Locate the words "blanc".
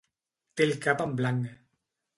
1.21-1.57